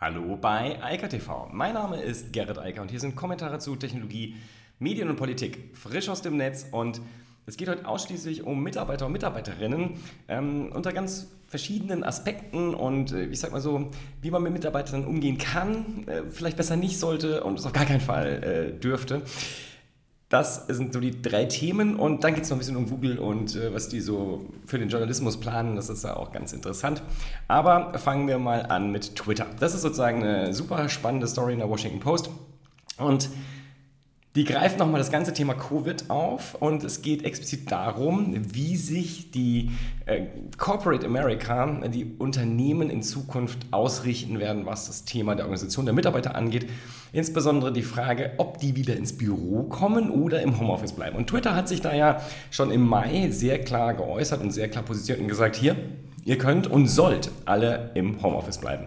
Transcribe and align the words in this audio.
Hallo 0.00 0.36
bei 0.40 0.80
Eika 0.80 1.08
TV. 1.08 1.48
Mein 1.50 1.74
Name 1.74 2.00
ist 2.00 2.32
Gerrit 2.32 2.56
Eiker 2.56 2.82
und 2.82 2.88
hier 2.88 3.00
sind 3.00 3.16
Kommentare 3.16 3.58
zu 3.58 3.74
Technologie, 3.74 4.36
Medien 4.78 5.10
und 5.10 5.16
Politik. 5.16 5.76
Frisch 5.76 6.08
aus 6.08 6.22
dem 6.22 6.36
Netz 6.36 6.66
und 6.70 7.00
es 7.46 7.56
geht 7.56 7.68
heute 7.68 7.84
ausschließlich 7.84 8.44
um 8.44 8.62
Mitarbeiter 8.62 9.06
und 9.06 9.12
Mitarbeiterinnen 9.12 9.94
ähm, 10.28 10.70
unter 10.72 10.92
ganz 10.92 11.32
verschiedenen 11.48 12.04
Aspekten 12.04 12.74
und 12.74 13.10
äh, 13.10 13.24
ich 13.24 13.40
sag 13.40 13.50
mal 13.50 13.60
so, 13.60 13.90
wie 14.22 14.30
man 14.30 14.40
mit 14.44 14.52
Mitarbeitern 14.52 15.04
umgehen 15.04 15.36
kann, 15.36 16.06
äh, 16.06 16.22
vielleicht 16.30 16.56
besser 16.56 16.76
nicht 16.76 17.00
sollte 17.00 17.42
und 17.42 17.58
es 17.58 17.66
auf 17.66 17.72
gar 17.72 17.84
keinen 17.84 18.00
Fall 18.00 18.44
äh, 18.76 18.78
dürfte. 18.78 19.22
Das 20.28 20.66
sind 20.66 20.92
so 20.92 21.00
die 21.00 21.22
drei 21.22 21.46
Themen 21.46 21.96
und 21.96 22.22
dann 22.22 22.34
geht 22.34 22.44
es 22.44 22.50
noch 22.50 22.56
ein 22.56 22.58
bisschen 22.58 22.76
um 22.76 22.88
Google 22.88 23.18
und 23.18 23.56
äh, 23.56 23.72
was 23.72 23.88
die 23.88 24.00
so 24.00 24.44
für 24.66 24.78
den 24.78 24.90
Journalismus 24.90 25.40
planen. 25.40 25.74
Das 25.74 25.88
ist 25.88 26.04
ja 26.04 26.16
auch 26.16 26.32
ganz 26.32 26.52
interessant. 26.52 27.02
Aber 27.48 27.98
fangen 27.98 28.28
wir 28.28 28.38
mal 28.38 28.66
an 28.66 28.92
mit 28.92 29.16
Twitter. 29.16 29.46
Das 29.58 29.74
ist 29.74 29.80
sozusagen 29.80 30.22
eine 30.22 30.52
super 30.52 30.90
spannende 30.90 31.26
Story 31.26 31.54
in 31.54 31.60
der 31.60 31.70
Washington 31.70 32.00
Post. 32.00 32.28
Und 32.98 33.30
die 34.38 34.44
greift 34.44 34.78
nochmal 34.78 35.00
das 35.00 35.10
ganze 35.10 35.32
Thema 35.32 35.54
Covid 35.54 36.10
auf 36.10 36.54
und 36.54 36.84
es 36.84 37.02
geht 37.02 37.24
explizit 37.24 37.72
darum, 37.72 38.36
wie 38.54 38.76
sich 38.76 39.32
die 39.32 39.72
äh, 40.06 40.26
Corporate 40.56 41.04
America, 41.04 41.66
die 41.88 42.14
Unternehmen 42.18 42.88
in 42.88 43.02
Zukunft 43.02 43.58
ausrichten 43.72 44.38
werden, 44.38 44.64
was 44.64 44.86
das 44.86 45.04
Thema 45.04 45.34
der 45.34 45.46
Organisation 45.46 45.86
der 45.86 45.94
Mitarbeiter 45.94 46.36
angeht. 46.36 46.70
Insbesondere 47.12 47.72
die 47.72 47.82
Frage, 47.82 48.30
ob 48.36 48.58
die 48.58 48.76
wieder 48.76 48.94
ins 48.94 49.18
Büro 49.18 49.64
kommen 49.64 50.08
oder 50.08 50.40
im 50.40 50.60
Homeoffice 50.60 50.92
bleiben. 50.92 51.16
Und 51.16 51.26
Twitter 51.26 51.56
hat 51.56 51.66
sich 51.66 51.80
da 51.80 51.92
ja 51.92 52.22
schon 52.52 52.70
im 52.70 52.86
Mai 52.86 53.30
sehr 53.32 53.58
klar 53.64 53.94
geäußert 53.94 54.40
und 54.40 54.52
sehr 54.52 54.68
klar 54.68 54.84
positioniert 54.84 55.22
und 55.22 55.28
gesagt, 55.28 55.56
hier, 55.56 55.74
ihr 56.24 56.38
könnt 56.38 56.68
und 56.68 56.86
sollt 56.86 57.32
alle 57.44 57.90
im 57.94 58.22
Homeoffice 58.22 58.58
bleiben. 58.58 58.86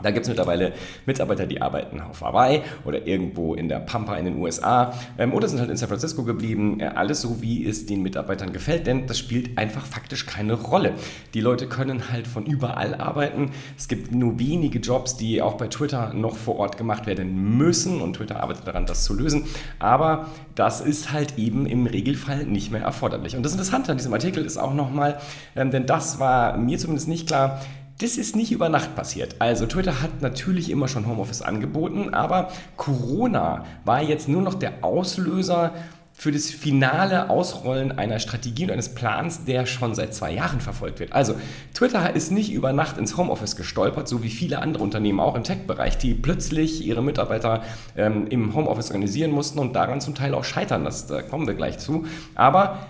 Da 0.00 0.10
gibt 0.10 0.24
es 0.24 0.28
mittlerweile 0.28 0.72
Mitarbeiter, 1.04 1.44
die 1.44 1.60
arbeiten 1.60 2.00
auf 2.00 2.22
Hawaii 2.22 2.62
oder 2.86 3.06
irgendwo 3.06 3.54
in 3.54 3.68
der 3.68 3.78
Pampa 3.78 4.16
in 4.16 4.24
den 4.24 4.38
USA 4.38 4.94
ähm, 5.18 5.34
oder 5.34 5.48
sind 5.48 5.60
halt 5.60 5.68
in 5.68 5.76
San 5.76 5.88
Francisco 5.88 6.24
geblieben. 6.24 6.80
Äh, 6.80 6.86
alles 6.94 7.20
so, 7.20 7.42
wie 7.42 7.66
es 7.66 7.84
den 7.84 8.02
Mitarbeitern 8.02 8.54
gefällt, 8.54 8.86
denn 8.86 9.06
das 9.06 9.18
spielt 9.18 9.58
einfach 9.58 9.84
faktisch 9.84 10.24
keine 10.24 10.54
Rolle. 10.54 10.94
Die 11.34 11.42
Leute 11.42 11.66
können 11.66 12.10
halt 12.10 12.26
von 12.26 12.46
überall 12.46 12.94
arbeiten. 12.94 13.50
Es 13.76 13.86
gibt 13.86 14.12
nur 14.12 14.38
wenige 14.38 14.78
Jobs, 14.78 15.18
die 15.18 15.42
auch 15.42 15.58
bei 15.58 15.68
Twitter 15.68 16.14
noch 16.14 16.36
vor 16.36 16.56
Ort 16.56 16.78
gemacht 16.78 17.06
werden 17.06 17.58
müssen 17.58 18.00
und 18.00 18.14
Twitter 18.14 18.42
arbeitet 18.42 18.66
daran, 18.66 18.86
das 18.86 19.04
zu 19.04 19.12
lösen. 19.12 19.44
Aber 19.78 20.28
das 20.54 20.80
ist 20.80 21.12
halt 21.12 21.38
eben 21.38 21.66
im 21.66 21.84
Regelfall 21.86 22.46
nicht 22.46 22.72
mehr 22.72 22.82
erforderlich. 22.82 23.36
Und 23.36 23.42
das 23.42 23.52
Interessante 23.52 23.92
an 23.92 23.98
diesem 23.98 24.14
Artikel 24.14 24.42
ist 24.46 24.56
auch 24.56 24.72
nochmal, 24.72 25.20
ähm, 25.54 25.70
denn 25.70 25.84
das 25.84 26.18
war 26.18 26.56
mir 26.56 26.78
zumindest 26.78 27.08
nicht 27.08 27.26
klar, 27.26 27.60
das 27.98 28.16
ist 28.16 28.36
nicht 28.36 28.52
über 28.52 28.68
Nacht 28.68 28.94
passiert. 28.96 29.36
Also 29.38 29.66
Twitter 29.66 30.02
hat 30.02 30.22
natürlich 30.22 30.70
immer 30.70 30.88
schon 30.88 31.06
Homeoffice 31.06 31.42
angeboten, 31.42 32.14
aber 32.14 32.48
Corona 32.76 33.64
war 33.84 34.02
jetzt 34.02 34.28
nur 34.28 34.42
noch 34.42 34.54
der 34.54 34.82
Auslöser 34.82 35.72
für 36.14 36.30
das 36.30 36.50
finale 36.50 37.30
Ausrollen 37.30 37.98
einer 37.98 38.18
Strategie 38.18 38.64
und 38.64 38.70
eines 38.70 38.94
Plans, 38.94 39.44
der 39.44 39.66
schon 39.66 39.94
seit 39.94 40.14
zwei 40.14 40.32
Jahren 40.32 40.60
verfolgt 40.60 41.00
wird. 41.00 41.12
Also 41.12 41.34
Twitter 41.74 42.14
ist 42.14 42.30
nicht 42.30 42.52
über 42.52 42.72
Nacht 42.72 42.98
ins 42.98 43.16
Homeoffice 43.16 43.56
gestolpert, 43.56 44.06
so 44.06 44.22
wie 44.22 44.28
viele 44.28 44.60
andere 44.60 44.84
Unternehmen 44.84 45.18
auch 45.18 45.34
im 45.34 45.42
Tech-Bereich, 45.42 45.98
die 45.98 46.14
plötzlich 46.14 46.86
ihre 46.86 47.02
Mitarbeiter 47.02 47.62
ähm, 47.96 48.26
im 48.28 48.54
Homeoffice 48.54 48.90
organisieren 48.90 49.32
mussten 49.32 49.58
und 49.58 49.74
daran 49.74 50.00
zum 50.00 50.14
Teil 50.14 50.34
auch 50.34 50.44
scheitern. 50.44 50.84
Das, 50.84 51.06
da 51.06 51.22
kommen 51.22 51.46
wir 51.46 51.54
gleich 51.54 51.78
zu. 51.78 52.04
Aber 52.36 52.86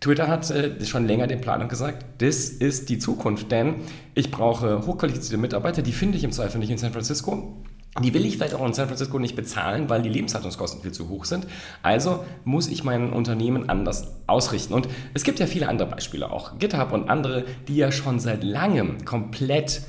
Twitter 0.00 0.28
hat 0.28 0.50
äh, 0.50 0.82
schon 0.86 1.06
länger 1.06 1.26
den 1.26 1.42
Plan 1.42 1.60
und 1.60 1.68
gesagt, 1.68 2.06
das 2.22 2.48
ist 2.48 2.88
die 2.88 2.98
Zukunft, 2.98 3.52
denn 3.52 3.76
ich 4.14 4.30
brauche 4.30 4.86
hochqualifizierte 4.86 5.36
Mitarbeiter, 5.36 5.82
die 5.82 5.92
finde 5.92 6.16
ich 6.16 6.24
im 6.24 6.32
Zweifel 6.32 6.58
nicht 6.58 6.70
in 6.70 6.78
San 6.78 6.92
Francisco. 6.92 7.62
Die 8.02 8.14
will 8.14 8.24
ich 8.24 8.36
vielleicht 8.36 8.54
auch 8.54 8.64
in 8.64 8.72
San 8.72 8.86
Francisco 8.86 9.18
nicht 9.18 9.34
bezahlen, 9.34 9.90
weil 9.90 10.00
die 10.00 10.08
Lebenshaltungskosten 10.08 10.80
viel 10.80 10.92
zu 10.92 11.08
hoch 11.08 11.24
sind. 11.24 11.46
Also 11.82 12.24
muss 12.44 12.68
ich 12.68 12.84
mein 12.84 13.12
Unternehmen 13.12 13.68
anders 13.68 14.12
ausrichten. 14.28 14.72
Und 14.74 14.88
es 15.12 15.24
gibt 15.24 15.40
ja 15.40 15.46
viele 15.46 15.68
andere 15.68 15.88
Beispiele, 15.88 16.30
auch 16.30 16.58
GitHub 16.58 16.92
und 16.92 17.10
andere, 17.10 17.44
die 17.66 17.76
ja 17.76 17.90
schon 17.90 18.20
seit 18.20 18.44
langem 18.44 19.04
komplett 19.04 19.82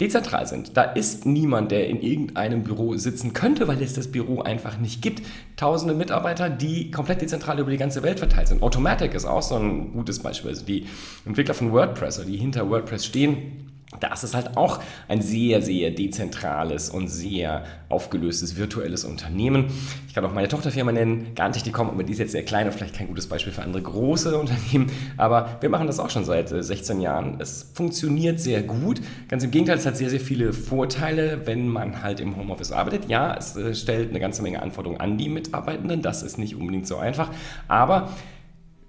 dezentral 0.00 0.46
sind. 0.46 0.76
Da 0.76 0.82
ist 0.82 1.24
niemand, 1.24 1.70
der 1.70 1.88
in 1.88 2.00
irgendeinem 2.02 2.62
Büro 2.62 2.96
sitzen 2.96 3.32
könnte, 3.32 3.66
weil 3.66 3.80
es 3.82 3.94
das 3.94 4.08
Büro 4.08 4.42
einfach 4.42 4.78
nicht 4.78 5.00
gibt. 5.00 5.22
Tausende 5.56 5.94
Mitarbeiter, 5.94 6.50
die 6.50 6.90
komplett 6.90 7.22
dezentral 7.22 7.58
über 7.58 7.70
die 7.70 7.78
ganze 7.78 8.02
Welt 8.02 8.18
verteilt 8.18 8.48
sind. 8.48 8.62
Automatic 8.62 9.14
ist 9.14 9.24
auch 9.24 9.42
so 9.42 9.56
ein 9.56 9.92
gutes 9.92 10.18
Beispiel. 10.18 10.50
Also 10.50 10.64
die 10.64 10.86
Entwickler 11.24 11.54
von 11.54 11.72
WordPress, 11.72 12.24
die 12.26 12.36
hinter 12.36 12.68
WordPress 12.68 13.06
stehen, 13.06 13.75
das 14.00 14.24
ist 14.24 14.34
halt 14.34 14.56
auch 14.56 14.80
ein 15.06 15.22
sehr, 15.22 15.62
sehr 15.62 15.92
dezentrales 15.92 16.90
und 16.90 17.06
sehr 17.08 17.64
aufgelöstes 17.88 18.56
virtuelles 18.56 19.04
Unternehmen. 19.04 19.66
Ich 20.08 20.14
kann 20.14 20.24
auch 20.24 20.32
meine 20.32 20.48
Tochterfirma 20.48 20.90
nennen, 20.90 21.34
Garntechnikom, 21.36 21.90
aber 21.90 22.02
die 22.02 22.12
ist 22.12 22.18
jetzt 22.18 22.32
sehr 22.32 22.44
klein 22.44 22.66
und 22.66 22.72
vielleicht 22.72 22.96
kein 22.96 23.06
gutes 23.06 23.28
Beispiel 23.28 23.52
für 23.52 23.62
andere 23.62 23.82
große 23.82 24.36
Unternehmen. 24.40 24.90
Aber 25.16 25.56
wir 25.60 25.68
machen 25.68 25.86
das 25.86 26.00
auch 26.00 26.10
schon 26.10 26.24
seit 26.24 26.48
16 26.48 26.98
äh, 26.98 27.04
Jahren. 27.04 27.36
Es 27.38 27.70
funktioniert 27.74 28.40
sehr 28.40 28.62
gut. 28.62 29.00
Ganz 29.28 29.44
im 29.44 29.52
Gegenteil, 29.52 29.76
es 29.76 29.86
hat 29.86 29.96
sehr, 29.96 30.10
sehr 30.10 30.20
viele 30.20 30.52
Vorteile, 30.52 31.46
wenn 31.46 31.68
man 31.68 32.02
halt 32.02 32.18
im 32.18 32.36
Homeoffice 32.36 32.72
arbeitet. 32.72 33.08
Ja, 33.08 33.36
es 33.36 33.56
äh, 33.56 33.72
stellt 33.74 34.10
eine 34.10 34.18
ganze 34.18 34.42
Menge 34.42 34.62
Anforderungen 34.62 35.00
an 35.00 35.16
die 35.16 35.28
Mitarbeitenden. 35.28 36.02
Das 36.02 36.24
ist 36.24 36.38
nicht 36.38 36.56
unbedingt 36.56 36.88
so 36.88 36.96
einfach. 36.96 37.30
Aber 37.68 38.10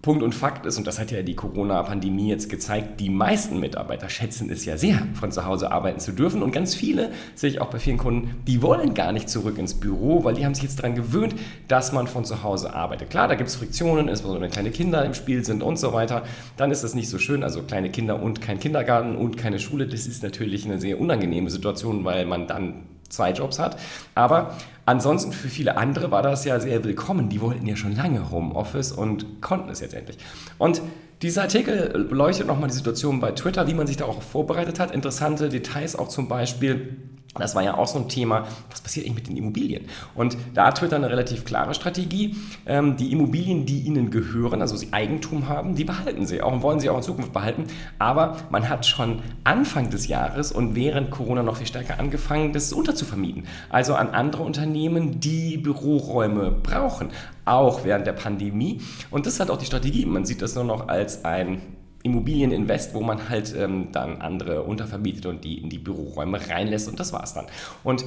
Punkt 0.07 0.23
und 0.23 0.33
Fakt 0.33 0.65
ist, 0.65 0.77
und 0.77 0.87
das 0.87 0.99
hat 0.99 1.11
ja 1.11 1.21
die 1.21 1.35
Corona-Pandemie 1.35 2.29
jetzt 2.29 2.49
gezeigt, 2.49 3.01
die 3.01 3.09
meisten 3.09 3.59
Mitarbeiter 3.59 4.07
schätzen 4.07 4.49
es 4.49 4.63
ja 4.63 4.77
sehr, 4.77 5.05
von 5.19 5.33
zu 5.33 5.45
Hause 5.45 5.69
arbeiten 5.69 5.99
zu 5.99 6.13
dürfen. 6.13 6.41
Und 6.41 6.53
ganz 6.53 6.75
viele, 6.75 7.11
sehe 7.35 7.49
ich 7.49 7.59
auch 7.59 7.69
bei 7.69 7.77
vielen 7.77 7.97
Kunden, 7.97 8.41
die 8.47 8.61
wollen 8.61 8.93
gar 8.93 9.11
nicht 9.11 9.27
zurück 9.27 9.57
ins 9.57 9.73
Büro, 9.73 10.23
weil 10.23 10.35
die 10.35 10.45
haben 10.45 10.53
sich 10.53 10.63
jetzt 10.63 10.79
daran 10.79 10.95
gewöhnt, 10.95 11.35
dass 11.67 11.91
man 11.91 12.07
von 12.07 12.23
zu 12.23 12.41
Hause 12.41 12.73
arbeitet. 12.73 13.09
Klar, 13.09 13.27
da 13.27 13.35
gibt 13.35 13.49
es 13.49 13.57
Friktionen, 13.57 14.07
insbesondere 14.07 14.45
wenn 14.45 14.51
kleine 14.51 14.71
Kinder 14.71 15.03
im 15.03 15.13
Spiel 15.13 15.43
sind 15.43 15.61
und 15.61 15.77
so 15.77 15.91
weiter. 15.91 16.23
Dann 16.55 16.71
ist 16.71 16.85
das 16.85 16.95
nicht 16.95 17.09
so 17.09 17.19
schön. 17.19 17.43
Also 17.43 17.63
kleine 17.63 17.89
Kinder 17.89 18.23
und 18.23 18.39
kein 18.39 18.61
Kindergarten 18.61 19.17
und 19.17 19.35
keine 19.35 19.59
Schule, 19.59 19.87
das 19.87 20.07
ist 20.07 20.23
natürlich 20.23 20.63
eine 20.63 20.79
sehr 20.79 21.01
unangenehme 21.01 21.49
Situation, 21.49 22.05
weil 22.05 22.25
man 22.25 22.47
dann 22.47 22.85
zwei 23.09 23.31
Jobs 23.31 23.59
hat. 23.59 23.77
Aber 24.15 24.55
ansonsten 24.85 25.31
für 25.31 25.49
viele 25.49 25.77
andere 25.77 26.11
war 26.11 26.21
das 26.21 26.45
ja 26.45 26.59
sehr 26.59 26.83
willkommen. 26.83 27.29
Die 27.29 27.41
wollten 27.41 27.65
ja 27.65 27.75
schon 27.75 27.95
lange 27.95 28.31
Homeoffice 28.31 28.91
und 28.91 29.41
konnten 29.41 29.69
es 29.69 29.79
jetzt 29.79 29.93
endlich. 29.93 30.17
Und 30.57 30.81
dieser 31.21 31.43
Artikel 31.43 32.05
beleuchtet 32.09 32.45
nochmal 32.45 32.69
die 32.69 32.75
Situation 32.75 33.19
bei 33.19 33.31
Twitter, 33.31 33.67
wie 33.67 33.73
man 33.73 33.87
sich 33.87 33.97
darauf 33.97 34.21
vorbereitet 34.21 34.79
hat. 34.79 34.91
Interessante 34.91 35.49
Details 35.49 35.95
auch 35.95 36.09
zum 36.09 36.27
Beispiel 36.27 36.97
das 37.35 37.55
war 37.55 37.63
ja 37.63 37.77
auch 37.77 37.87
so 37.87 37.99
ein 37.99 38.09
Thema, 38.09 38.45
was 38.69 38.81
passiert 38.81 39.05
eigentlich 39.05 39.15
mit 39.15 39.27
den 39.27 39.37
Immobilien? 39.37 39.85
Und 40.15 40.37
da 40.53 40.67
hat 40.67 40.79
Twitter 40.79 40.95
eine 40.95 41.09
relativ 41.09 41.45
klare 41.45 41.73
Strategie. 41.73 42.35
Ähm, 42.65 42.97
die 42.97 43.11
Immobilien, 43.11 43.65
die 43.65 43.81
ihnen 43.81 44.09
gehören, 44.09 44.61
also 44.61 44.75
sie 44.75 44.89
Eigentum 44.91 45.47
haben, 45.47 45.75
die 45.75 45.83
behalten 45.83 46.25
sie 46.25 46.41
auch 46.41 46.51
und 46.51 46.61
wollen 46.61 46.79
sie 46.79 46.89
auch 46.89 46.97
in 46.97 47.03
Zukunft 47.03 47.33
behalten. 47.33 47.65
Aber 47.99 48.37
man 48.49 48.69
hat 48.69 48.85
schon 48.85 49.21
Anfang 49.43 49.89
des 49.89 50.07
Jahres 50.07 50.51
und 50.51 50.75
während 50.75 51.11
Corona 51.11 51.43
noch 51.43 51.57
viel 51.57 51.67
stärker 51.67 51.99
angefangen, 51.99 52.53
das 52.53 52.73
unterzuvermieten. 52.73 53.45
Also 53.69 53.95
an 53.95 54.09
andere 54.09 54.43
Unternehmen, 54.43 55.19
die 55.19 55.57
Büroräume 55.57 56.51
brauchen, 56.51 57.09
auch 57.45 57.83
während 57.83 58.07
der 58.07 58.13
Pandemie. 58.13 58.81
Und 59.11 59.25
das 59.25 59.39
hat 59.39 59.49
auch 59.49 59.57
die 59.57 59.65
Strategie. 59.65 60.05
Man 60.05 60.25
sieht 60.25 60.41
das 60.41 60.55
nur 60.55 60.63
noch 60.63 60.87
als 60.87 61.23
ein 61.23 61.61
Immobilieninvest, 62.03 62.93
wo 62.93 63.01
man 63.01 63.29
halt 63.29 63.55
ähm, 63.57 63.89
dann 63.91 64.21
andere 64.21 64.63
untervermietet 64.63 65.25
und 65.25 65.43
die 65.43 65.57
in 65.57 65.69
die 65.69 65.79
Büroräume 65.79 66.39
reinlässt 66.49 66.87
und 66.87 66.99
das 66.99 67.13
war's 67.13 67.33
dann. 67.33 67.45
Und 67.83 68.05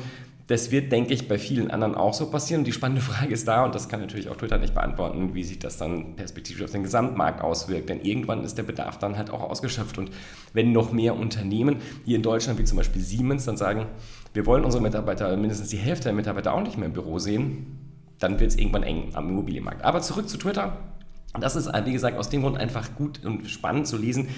das 0.50 0.72
wird, 0.72 0.90
denke 0.90 1.14
ich, 1.14 1.28
bei 1.28 1.38
vielen 1.38 1.70
anderen 1.70 1.94
auch 1.94 2.12
so 2.12 2.28
passieren. 2.28 2.62
Und 2.62 2.64
die 2.64 2.72
spannende 2.72 3.00
Frage 3.10 3.32
ist 3.32 3.46
da, 3.46 3.64
und 3.64 3.74
das 3.74 3.88
kann 3.88 4.00
natürlich 4.00 4.28
auch 4.28 4.36
Twitter 4.36 4.58
nicht 4.58 4.74
beantworten, 4.74 5.32
wie 5.32 5.44
sich 5.44 5.60
das 5.60 5.76
dann 5.76 6.16
perspektivisch 6.16 6.64
auf 6.64 6.72
den 6.72 6.82
Gesamtmarkt 6.82 7.40
auswirkt. 7.40 7.88
Denn 7.88 8.00
irgendwann 8.00 8.42
ist 8.42 8.58
der 8.58 8.64
Bedarf 8.64 8.98
dann 8.98 9.16
halt 9.16 9.30
auch 9.30 9.42
ausgeschöpft. 9.42 9.96
Und 9.96 10.10
wenn 10.52 10.72
noch 10.72 10.90
mehr 10.90 11.16
Unternehmen, 11.16 11.76
hier 12.04 12.16
in 12.16 12.22
Deutschland, 12.22 12.58
wie 12.58 12.64
zum 12.64 12.78
Beispiel 12.78 13.00
Siemens, 13.00 13.44
dann 13.44 13.56
sagen, 13.56 13.86
wir 14.34 14.44
wollen 14.44 14.64
unsere 14.64 14.82
Mitarbeiter, 14.82 15.36
mindestens 15.36 15.68
die 15.68 15.76
Hälfte 15.76 16.04
der 16.04 16.14
Mitarbeiter 16.14 16.52
auch 16.52 16.62
nicht 16.62 16.76
mehr 16.76 16.86
im 16.86 16.94
Büro 16.94 17.20
sehen, 17.20 17.78
dann 18.18 18.40
wird 18.40 18.50
es 18.50 18.58
irgendwann 18.58 18.82
eng 18.82 19.10
am 19.12 19.28
Immobilienmarkt. 19.28 19.84
Aber 19.84 20.00
zurück 20.00 20.28
zu 20.28 20.36
Twitter. 20.36 20.76
Das 21.38 21.54
ist, 21.54 21.70
wie 21.84 21.92
gesagt, 21.92 22.18
aus 22.18 22.28
dem 22.28 22.42
Grund 22.42 22.56
einfach 22.58 22.94
gut 22.96 23.24
und 23.24 23.48
spannend 23.48 23.86
zu 23.86 23.96
lesen, 23.96 24.28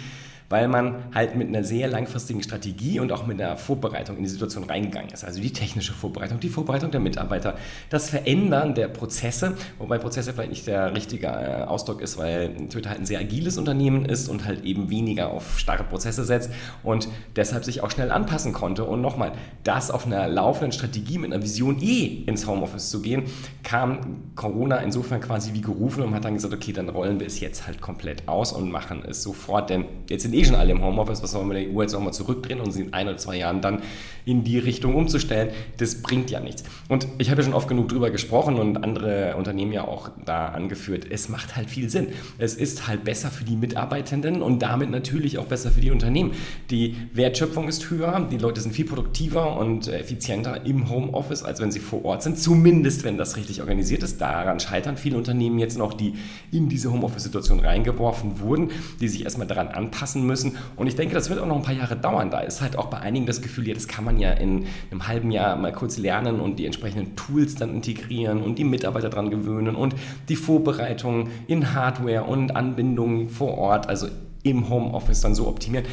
weil 0.53 0.69
man 0.69 1.05
halt 1.15 1.35
mit 1.35 1.49
einer 1.49 1.65
sehr 1.65 1.89
langfristigen 1.89 2.43
Strategie 2.43 3.01
und 3.01 3.11
auch 3.11 3.27
mit 3.27 3.41
einer 3.41 3.57
Vorbereitung 3.57 4.19
in 4.19 4.23
die 4.23 4.29
Situation 4.29 4.65
reingegangen 4.65 5.11
ist. 5.11 5.25
Also 5.25 5.41
die 5.41 5.51
technische 5.51 5.95
Vorbereitung, 5.95 6.41
die 6.41 6.51
Vorbereitung 6.51 6.91
der 6.91 7.01
Mitarbeiter, 7.01 7.57
das 7.89 8.11
Verändern 8.11 8.75
der 8.75 8.89
Prozesse, 8.89 9.57
wobei 9.79 9.97
Prozesse 9.97 10.35
vielleicht 10.35 10.51
nicht 10.51 10.67
der 10.67 10.95
richtige 10.95 11.29
äh, 11.29 11.63
Ausdruck 11.63 12.03
ist, 12.03 12.19
weil 12.19 12.55
Twitter 12.69 12.91
halt 12.91 13.01
ein 13.01 13.07
sehr 13.07 13.19
agiles 13.19 13.57
Unternehmen 13.57 14.05
ist 14.05 14.29
und 14.29 14.45
halt 14.45 14.63
eben 14.63 14.91
weniger 14.91 15.31
auf 15.31 15.59
starre 15.59 15.85
Prozesse 15.85 16.23
setzt 16.23 16.51
und 16.83 17.09
deshalb 17.35 17.65
sich 17.65 17.83
auch 17.83 17.91
schnell 17.91 18.13
anpassen 18.13 18.53
konnte. 18.53 18.85
Und 18.85 19.01
nochmal, 19.01 19.33
das 19.65 19.91
auf 19.91 20.05
einer 20.05 20.29
laufenden 20.29 20.73
Strategie 20.73 21.17
mit 21.17 21.33
einer 21.33 21.43
Vision 21.43 21.81
eh 21.81 22.25
ins 22.27 22.47
Homeoffice 22.47 22.91
zu 22.91 23.01
gehen, 23.01 23.23
kam 23.63 24.35
Corona 24.37 24.77
insofern 24.81 25.23
quasi 25.23 25.55
wie 25.55 25.63
gerufen 25.63 26.03
und 26.03 26.15
hat 26.15 26.27
dann 26.27 26.35
gesagt, 26.35 26.53
okay, 26.53 26.75
dann 26.75 26.91
rollen 26.91 27.21
wir 27.21 27.27
es 27.27 27.41
jetzt 27.41 27.67
halt 27.67 27.81
komplett 27.81 28.29
aus 28.29 28.53
und 28.53 28.71
machen 28.71 29.03
es 29.09 29.23
sofort, 29.23 29.71
denn 29.71 29.87
jetzt 30.11 30.25
sind 30.25 30.35
eh 30.35 30.42
eh 30.43 30.47
schon 30.47 30.57
alle 30.57 30.73
im 30.73 30.83
Homeoffice, 30.83 31.23
was 31.23 31.35
wollen 31.35 31.49
wir 31.49 31.55
der 31.55 31.73
EU 31.73 31.83
jetzt 31.83 31.93
nochmal 31.93 32.13
zurückdrehen 32.13 32.61
und 32.61 32.73
sie 32.73 32.83
in 32.83 32.93
ein 32.93 33.09
oder 33.09 33.17
zwei 33.17 33.37
Jahren 33.37 33.61
dann 33.61 33.83
in 34.25 34.45
die 34.45 34.59
Richtung 34.59 34.95
umzustellen, 34.95 35.51
das 35.79 36.03
bringt 36.03 36.31
ja 36.31 36.41
nichts. 36.41 36.65
Und 36.89 37.09
ich 37.19 37.31
habe 37.31 37.41
ja 37.41 37.45
schon 37.45 37.55
oft 37.55 37.69
genug 37.69 37.89
drüber 37.89 38.11
gesprochen 38.11 38.57
und 38.57 38.85
andere 38.85 39.37
Unternehmen 39.37 39.73
ja 39.73 39.87
auch 39.87 40.11
da 40.25 40.49
angeführt, 40.49 41.07
es 41.11 41.29
macht 41.29 41.57
halt 41.57 41.71
viel 41.71 41.89
Sinn. 41.91 42.09
Es 42.39 42.55
ist 42.55 42.87
halt 42.87 43.05
besser 43.05 43.31
für 43.31 43.45
die 43.45 43.57
Mitarbeitenden 43.57 44.43
und 44.43 44.61
damit 44.63 44.91
natürlich 44.91 45.39
auch 45.39 45.47
besser 45.47 45.71
für 45.71 45.81
die 45.81 45.91
Unternehmen. 45.91 46.33
Die 46.71 46.97
Wertschöpfung 47.13 47.69
ist 47.69 47.91
höher, 47.91 48.29
die 48.31 48.39
Leute 48.39 48.61
sind 48.61 48.73
viel 48.73 48.85
produktiver 48.85 49.57
und 49.57 49.89
effizienter 49.89 50.65
im 50.67 50.89
Homeoffice, 50.91 51.43
als 51.43 51.61
wenn 51.61 51.71
sie 51.71 51.81
vor 51.81 52.05
Ort 52.05 52.23
sind, 52.23 52.39
zumindest 52.39 53.05
wenn 53.05 53.17
das 53.17 53.37
richtig 53.37 53.61
organisiert 53.61 54.03
ist. 54.03 54.21
Daran 54.21 54.61
scheitern 54.61 54.97
viele 54.97 55.17
Unternehmen 55.17 55.59
jetzt 55.59 55.79
noch, 55.79 55.95
die 55.95 56.15
in 56.51 56.69
diese 56.69 56.93
Homeoffice-Situation 56.93 57.61
reingeworfen 57.61 58.41
wurden, 58.41 58.71
die 59.01 59.09
sich 59.09 59.25
erstmal 59.25 59.47
daran 59.47 59.69
anpassen 59.69 60.27
müssen. 60.27 60.32
Und 60.77 60.87
ich 60.87 60.97
denke, 60.97 61.15
das 61.15 61.31
wird 61.31 61.41
auch 61.41 61.47
noch 61.47 61.57
ein 61.57 61.63
paar 61.63 61.75
Jahre 61.75 61.97
dauern. 61.97 62.31
Da 62.31 62.41
ist 62.41 62.61
halt 62.61 62.77
auch 62.77 62.87
bei 62.87 62.99
einigen 62.99 63.27
das 63.27 63.43
Gefühl, 63.43 63.69
ja, 63.69 63.75
das 63.75 63.89
kann 63.89 64.05
man 64.05 64.19
ja 64.19 64.33
in 64.33 64.67
einem 64.91 65.07
halben 65.07 65.31
Jahr 65.31 65.57
mal 65.57 65.73
kurz 65.73 65.99
lernen 65.99 66.41
und 66.41 66.59
die 66.59 66.67
entsprechenden 66.67 67.17
Tools 67.17 67.55
dann 67.55 67.75
integrieren 67.75 68.43
und 68.43 68.59
die 68.59 68.65
Mitarbeiter 68.65 69.11
daran 69.11 69.31
gewöhnen 69.31 69.77
und 69.77 69.95
die 70.29 70.37
Vorbereitung 70.37 71.29
in 71.47 71.75
Hardware 71.75 72.25
und 72.25 72.57
Anbindungen 72.57 73.29
vor 73.29 73.59
Ort, 73.59 73.89
also 73.89 74.09
im 74.43 74.69
Homeoffice 74.69 75.21
dann 75.21 75.35
so 75.35 75.47
optimieren. 75.47 75.87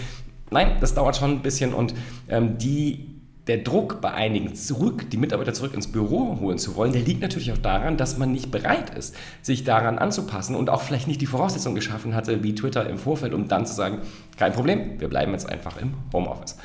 Nein, 0.52 0.78
das 0.80 0.96
dauert 0.96 1.18
schon 1.18 1.32
ein 1.32 1.42
bisschen 1.42 1.74
und 1.74 1.94
ähm, 2.28 2.58
die 2.58 3.19
der 3.50 3.58
Druck 3.58 4.00
bei 4.00 4.14
einigen 4.14 4.54
zurück, 4.54 5.10
die 5.10 5.18
Mitarbeiter 5.18 5.54
zurück 5.54 5.74
ins 5.74 5.92
Büro 5.92 6.38
holen 6.40 6.60
zu 6.60 6.76
wollen, 6.76 6.94
der 6.94 7.02
liegt 7.02 7.22
natürlich 7.22 7.52
auch 7.52 7.58
daran, 7.58 7.98
dass 7.98 8.16
man 8.16 8.32
nicht 8.32 8.52
bereit 8.52 8.96
ist, 8.96 9.16
sich 9.42 9.64
daran 9.64 9.98
anzupassen 9.98 10.56
und 10.56 10.70
auch 10.70 10.84
vielleicht 10.84 11.08
nicht 11.08 11.20
die 11.20 11.26
Voraussetzungen 11.26 11.74
geschaffen 11.74 12.14
hatte, 12.14 12.44
wie 12.44 12.54
Twitter 12.54 12.88
im 12.88 13.00
Vorfeld, 13.00 13.34
um 13.34 13.48
dann 13.48 13.66
zu 13.66 13.74
sagen, 13.74 14.02
kein 14.38 14.54
Problem, 14.54 15.00
wir 15.00 15.08
bleiben 15.08 15.32
jetzt 15.32 15.50
einfach 15.50 15.82
im 15.82 15.96
Homeoffice. 16.14 16.58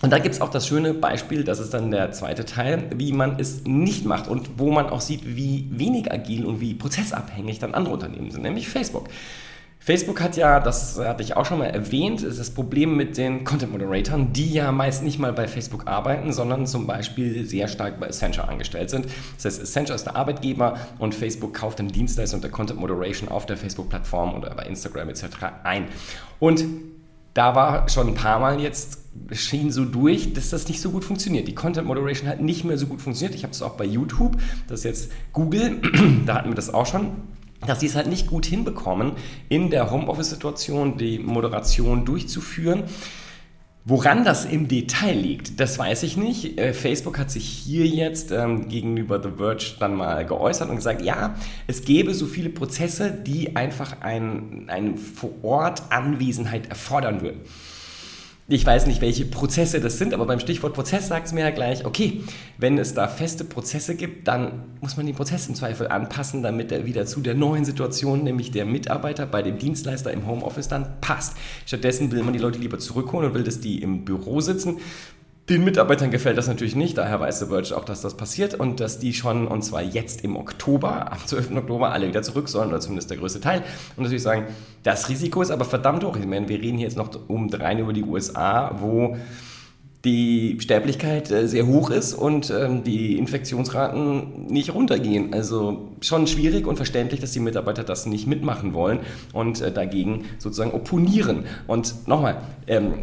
Und 0.00 0.12
da 0.12 0.20
gibt 0.20 0.36
es 0.36 0.40
auch 0.40 0.50
das 0.50 0.68
schöne 0.68 0.94
Beispiel, 0.94 1.42
das 1.42 1.58
ist 1.58 1.74
dann 1.74 1.90
der 1.90 2.12
zweite 2.12 2.44
Teil, 2.44 2.84
wie 2.94 3.12
man 3.12 3.40
es 3.40 3.64
nicht 3.64 4.04
macht 4.04 4.28
und 4.28 4.58
wo 4.58 4.70
man 4.70 4.90
auch 4.90 5.00
sieht, 5.00 5.36
wie 5.36 5.66
wenig 5.72 6.12
agil 6.12 6.46
und 6.46 6.60
wie 6.60 6.74
prozessabhängig 6.74 7.58
dann 7.58 7.74
andere 7.74 7.94
Unternehmen 7.94 8.30
sind, 8.30 8.42
nämlich 8.42 8.68
Facebook. 8.68 9.08
Facebook 9.84 10.22
hat 10.22 10.38
ja, 10.38 10.60
das 10.60 10.98
hatte 10.98 11.22
ich 11.22 11.36
auch 11.36 11.44
schon 11.44 11.58
mal 11.58 11.66
erwähnt, 11.66 12.24
das 12.24 12.48
Problem 12.48 12.96
mit 12.96 13.18
den 13.18 13.44
Content 13.44 13.70
Moderatoren, 13.70 14.32
die 14.32 14.50
ja 14.50 14.72
meist 14.72 15.02
nicht 15.02 15.18
mal 15.18 15.34
bei 15.34 15.46
Facebook 15.46 15.86
arbeiten, 15.86 16.32
sondern 16.32 16.66
zum 16.66 16.86
Beispiel 16.86 17.44
sehr 17.44 17.68
stark 17.68 18.00
bei 18.00 18.06
Accenture 18.06 18.48
angestellt 18.48 18.88
sind. 18.88 19.04
Das 19.36 19.44
heißt, 19.44 19.60
Accenture 19.60 19.94
ist 19.94 20.04
der 20.04 20.16
Arbeitgeber 20.16 20.78
und 20.98 21.14
Facebook 21.14 21.52
kauft 21.52 21.80
dann 21.80 21.88
Dienstleistungen 21.88 22.40
der 22.40 22.50
Content 22.50 22.80
Moderation 22.80 23.28
auf 23.28 23.44
der 23.44 23.58
Facebook-Plattform 23.58 24.32
oder 24.34 24.54
bei 24.54 24.62
Instagram 24.62 25.10
etc. 25.10 25.24
ein. 25.64 25.88
Und 26.40 26.64
da 27.34 27.54
war 27.54 27.86
schon 27.90 28.08
ein 28.08 28.14
paar 28.14 28.40
Mal 28.40 28.60
jetzt 28.60 29.00
schien 29.32 29.70
so 29.70 29.84
durch, 29.84 30.32
dass 30.32 30.48
das 30.48 30.66
nicht 30.66 30.80
so 30.80 30.92
gut 30.92 31.04
funktioniert. 31.04 31.46
Die 31.46 31.54
Content 31.54 31.86
Moderation 31.86 32.26
hat 32.26 32.40
nicht 32.40 32.64
mehr 32.64 32.78
so 32.78 32.86
gut 32.86 33.02
funktioniert. 33.02 33.34
Ich 33.34 33.42
habe 33.42 33.52
es 33.52 33.60
auch 33.60 33.74
bei 33.74 33.84
YouTube, 33.84 34.38
das 34.66 34.80
ist 34.80 34.84
jetzt 34.84 35.12
Google, 35.34 35.82
da 36.24 36.36
hatten 36.36 36.48
wir 36.48 36.54
das 36.54 36.72
auch 36.72 36.86
schon 36.86 37.16
dass 37.66 37.80
sie 37.80 37.86
es 37.86 37.94
halt 37.94 38.06
nicht 38.06 38.26
gut 38.26 38.46
hinbekommen, 38.46 39.12
in 39.48 39.70
der 39.70 39.90
Homeoffice-Situation 39.90 40.98
die 40.98 41.18
Moderation 41.18 42.04
durchzuführen. 42.04 42.84
Woran 43.86 44.24
das 44.24 44.46
im 44.46 44.66
Detail 44.66 45.14
liegt, 45.14 45.60
das 45.60 45.78
weiß 45.78 46.04
ich 46.04 46.16
nicht. 46.16 46.58
Äh, 46.58 46.72
Facebook 46.72 47.18
hat 47.18 47.30
sich 47.30 47.46
hier 47.46 47.86
jetzt 47.86 48.30
ähm, 48.30 48.68
gegenüber 48.68 49.22
The 49.22 49.28
Verge 49.36 49.74
dann 49.78 49.94
mal 49.94 50.24
geäußert 50.24 50.70
und 50.70 50.76
gesagt, 50.76 51.02
ja, 51.02 51.34
es 51.66 51.84
gäbe 51.84 52.14
so 52.14 52.24
viele 52.24 52.48
Prozesse, 52.48 53.10
die 53.10 53.56
einfach 53.56 54.00
ein, 54.00 54.64
eine 54.68 54.96
Vor-Ort-Anwesenheit 54.96 56.68
erfordern 56.68 57.20
würden 57.20 57.42
ich 58.46 58.66
weiß 58.66 58.86
nicht, 58.86 59.00
welche 59.00 59.24
Prozesse 59.24 59.80
das 59.80 59.96
sind, 59.96 60.12
aber 60.12 60.26
beim 60.26 60.38
Stichwort 60.38 60.74
Prozess 60.74 61.08
sagt 61.08 61.26
es 61.26 61.32
mir 61.32 61.40
ja 61.40 61.50
gleich, 61.50 61.86
okay, 61.86 62.22
wenn 62.58 62.76
es 62.76 62.92
da 62.92 63.08
feste 63.08 63.42
Prozesse 63.42 63.94
gibt, 63.94 64.28
dann 64.28 64.64
muss 64.82 64.98
man 64.98 65.06
den 65.06 65.14
Prozess 65.14 65.48
im 65.48 65.54
Zweifel 65.54 65.88
anpassen, 65.88 66.42
damit 66.42 66.70
er 66.70 66.84
wieder 66.84 67.06
zu 67.06 67.22
der 67.22 67.34
neuen 67.34 67.64
Situation, 67.64 68.22
nämlich 68.22 68.50
der 68.50 68.66
Mitarbeiter 68.66 69.24
bei 69.24 69.40
dem 69.40 69.56
Dienstleister 69.56 70.12
im 70.12 70.26
Homeoffice 70.26 70.68
dann 70.68 71.00
passt. 71.00 71.38
Stattdessen 71.64 72.12
will 72.12 72.22
man 72.22 72.34
die 72.34 72.38
Leute 72.38 72.58
lieber 72.58 72.78
zurückholen 72.78 73.30
und 73.30 73.34
will, 73.34 73.44
dass 73.44 73.60
die 73.60 73.80
im 73.80 74.04
Büro 74.04 74.42
sitzen, 74.42 74.76
den 75.48 75.62
Mitarbeitern 75.62 76.10
gefällt 76.10 76.38
das 76.38 76.48
natürlich 76.48 76.74
nicht, 76.74 76.96
daher 76.96 77.20
weiß 77.20 77.40
The 77.40 77.46
Verge 77.46 77.76
auch, 77.76 77.84
dass 77.84 78.00
das 78.00 78.16
passiert 78.16 78.54
und 78.54 78.80
dass 78.80 78.98
die 78.98 79.12
schon, 79.12 79.46
und 79.46 79.62
zwar 79.62 79.82
jetzt 79.82 80.24
im 80.24 80.36
Oktober, 80.36 81.12
am 81.12 81.18
12. 81.18 81.56
Oktober, 81.56 81.92
alle 81.92 82.08
wieder 82.08 82.22
zurück 82.22 82.48
sollen, 82.48 82.68
oder 82.68 82.80
zumindest 82.80 83.10
der 83.10 83.18
größte 83.18 83.40
Teil. 83.40 83.62
Und 83.96 84.04
natürlich 84.04 84.22
sagen, 84.22 84.46
das 84.84 85.10
Risiko 85.10 85.42
ist 85.42 85.50
aber 85.50 85.66
verdammt 85.66 86.02
hoch. 86.02 86.16
Ich 86.16 86.26
meine, 86.26 86.48
wir 86.48 86.58
reden 86.58 86.78
hier 86.78 86.86
jetzt 86.86 86.96
noch 86.96 87.10
um 87.28 87.50
rein 87.50 87.78
über 87.78 87.92
die 87.92 88.04
USA, 88.04 88.74
wo 88.80 89.18
die 90.04 90.58
Sterblichkeit 90.60 91.30
äh, 91.30 91.46
sehr 91.46 91.66
hoch 91.66 91.90
ist 91.90 92.14
und 92.14 92.50
ähm, 92.50 92.82
die 92.82 93.18
Infektionsraten 93.18 94.46
nicht 94.46 94.74
runtergehen. 94.74 95.32
Also 95.34 95.88
schon 96.00 96.26
schwierig 96.26 96.66
und 96.66 96.76
verständlich, 96.76 97.20
dass 97.20 97.32
die 97.32 97.40
Mitarbeiter 97.40 97.84
das 97.84 98.06
nicht 98.06 98.26
mitmachen 98.26 98.74
wollen 98.74 99.00
und 99.32 99.60
äh, 99.60 99.72
dagegen 99.72 100.24
sozusagen 100.38 100.72
opponieren. 100.72 101.44
Und 101.66 102.06
nochmal, 102.06 102.36
ähm, 102.66 102.94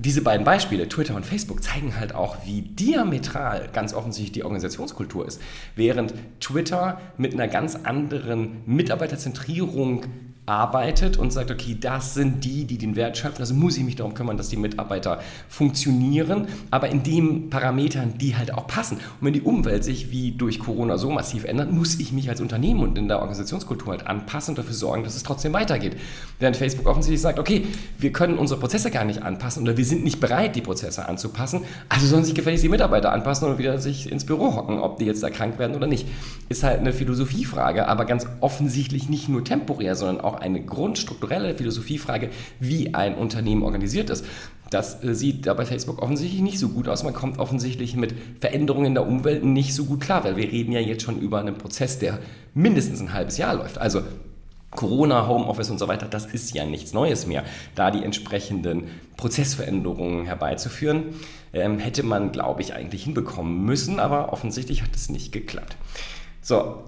diese 0.00 0.22
beiden 0.22 0.44
Beispiele, 0.44 0.88
Twitter 0.88 1.16
und 1.16 1.26
Facebook, 1.26 1.62
zeigen 1.62 1.98
halt 1.98 2.14
auch, 2.14 2.36
wie 2.44 2.62
diametral 2.62 3.68
ganz 3.72 3.92
offensichtlich 3.92 4.32
die 4.32 4.44
Organisationskultur 4.44 5.26
ist. 5.26 5.40
Während 5.74 6.14
Twitter 6.38 7.00
mit 7.16 7.34
einer 7.34 7.48
ganz 7.48 7.74
anderen 7.74 8.62
Mitarbeiterzentrierung 8.64 10.04
arbeitet 10.48 11.18
und 11.18 11.32
sagt, 11.32 11.50
okay, 11.50 11.76
das 11.78 12.14
sind 12.14 12.44
die, 12.44 12.64
die 12.64 12.78
den 12.78 12.96
Wert 12.96 13.18
schöpfen, 13.18 13.40
also 13.40 13.54
muss 13.54 13.76
ich 13.76 13.84
mich 13.84 13.96
darum 13.96 14.14
kümmern, 14.14 14.36
dass 14.36 14.48
die 14.48 14.56
Mitarbeiter 14.56 15.20
funktionieren, 15.48 16.48
aber 16.70 16.88
in 16.88 17.02
den 17.02 17.50
Parametern, 17.50 18.16
die 18.16 18.36
halt 18.36 18.54
auch 18.54 18.66
passen. 18.66 18.96
Und 18.96 19.26
wenn 19.26 19.34
die 19.34 19.42
Umwelt 19.42 19.84
sich 19.84 20.10
wie 20.10 20.32
durch 20.32 20.58
Corona 20.58 20.96
so 20.96 21.10
massiv 21.10 21.44
ändert, 21.44 21.70
muss 21.70 22.00
ich 22.00 22.12
mich 22.12 22.30
als 22.30 22.40
Unternehmen 22.40 22.80
und 22.80 22.96
in 22.96 23.08
der 23.08 23.18
Organisationskultur 23.18 23.92
halt 23.92 24.06
anpassen 24.06 24.52
und 24.52 24.58
dafür 24.58 24.74
sorgen, 24.74 25.04
dass 25.04 25.14
es 25.14 25.22
trotzdem 25.22 25.52
weitergeht. 25.52 25.96
Während 26.38 26.56
Facebook 26.56 26.86
offensichtlich 26.86 27.20
sagt, 27.20 27.38
okay, 27.38 27.66
wir 27.98 28.12
können 28.12 28.38
unsere 28.38 28.58
Prozesse 28.58 28.90
gar 28.90 29.04
nicht 29.04 29.22
anpassen 29.22 29.62
oder 29.62 29.76
wir 29.76 29.84
sind 29.84 30.02
nicht 30.02 30.18
bereit, 30.18 30.56
die 30.56 30.62
Prozesse 30.62 31.06
anzupassen, 31.06 31.62
also 31.88 32.06
sollen 32.06 32.24
sich 32.24 32.34
gefälligst 32.34 32.64
die 32.64 32.70
Mitarbeiter 32.70 33.12
anpassen 33.12 33.48
und 33.48 33.58
wieder 33.58 33.78
sich 33.78 34.10
ins 34.10 34.24
Büro 34.24 34.54
hocken, 34.54 34.78
ob 34.78 34.98
die 34.98 35.04
jetzt 35.04 35.22
da 35.22 35.28
krank 35.28 35.58
werden 35.58 35.76
oder 35.76 35.86
nicht. 35.86 36.08
Ist 36.48 36.62
halt 36.62 36.80
eine 36.80 36.92
Philosophiefrage, 36.92 37.86
aber 37.86 38.06
ganz 38.06 38.26
offensichtlich 38.40 39.08
nicht 39.10 39.28
nur 39.28 39.44
temporär, 39.44 39.94
sondern 39.94 40.20
auch 40.24 40.37
eine 40.38 40.64
grundstrukturelle 40.64 41.54
Philosophiefrage, 41.54 42.30
wie 42.60 42.94
ein 42.94 43.14
Unternehmen 43.14 43.62
organisiert 43.62 44.10
ist. 44.10 44.24
Das 44.70 45.02
äh, 45.02 45.14
sieht 45.14 45.46
da 45.46 45.54
bei 45.54 45.64
Facebook 45.64 46.02
offensichtlich 46.02 46.42
nicht 46.42 46.58
so 46.58 46.68
gut 46.68 46.88
aus. 46.88 47.02
Man 47.02 47.14
kommt 47.14 47.38
offensichtlich 47.38 47.96
mit 47.96 48.14
Veränderungen 48.40 48.86
in 48.86 48.94
der 48.94 49.06
Umwelt 49.06 49.44
nicht 49.44 49.74
so 49.74 49.84
gut 49.84 50.00
klar, 50.00 50.24
weil 50.24 50.36
wir 50.36 50.50
reden 50.50 50.72
ja 50.72 50.80
jetzt 50.80 51.02
schon 51.02 51.18
über 51.18 51.40
einen 51.40 51.56
Prozess, 51.56 51.98
der 51.98 52.18
mindestens 52.54 53.00
ein 53.00 53.12
halbes 53.12 53.38
Jahr 53.38 53.54
läuft. 53.54 53.78
Also 53.78 54.02
Corona, 54.70 55.26
Homeoffice 55.26 55.70
und 55.70 55.78
so 55.78 55.88
weiter, 55.88 56.06
das 56.06 56.26
ist 56.26 56.54
ja 56.54 56.66
nichts 56.66 56.92
Neues 56.92 57.26
mehr. 57.26 57.44
Da 57.74 57.90
die 57.90 58.04
entsprechenden 58.04 58.84
Prozessveränderungen 59.16 60.26
herbeizuführen, 60.26 61.14
ähm, 61.54 61.78
hätte 61.78 62.02
man, 62.02 62.32
glaube 62.32 62.60
ich, 62.60 62.74
eigentlich 62.74 63.04
hinbekommen 63.04 63.64
müssen, 63.64 63.98
aber 63.98 64.32
offensichtlich 64.32 64.82
hat 64.82 64.94
es 64.94 65.08
nicht 65.08 65.32
geklappt. 65.32 65.76
So, 66.42 66.84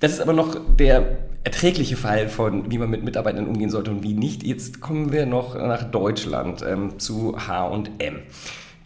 das 0.00 0.12
ist 0.12 0.20
aber 0.20 0.32
noch 0.32 0.56
der 0.76 1.18
erträgliche 1.44 1.96
Fall 1.96 2.28
von, 2.28 2.70
wie 2.70 2.78
man 2.78 2.90
mit 2.90 3.02
Mitarbeitern 3.02 3.46
umgehen 3.46 3.70
sollte 3.70 3.90
und 3.90 4.02
wie 4.02 4.14
nicht. 4.14 4.42
Jetzt 4.42 4.80
kommen 4.80 5.12
wir 5.12 5.26
noch 5.26 5.54
nach 5.54 5.84
Deutschland 5.84 6.62
ähm, 6.66 6.98
zu 6.98 7.36
H&M. 7.46 8.18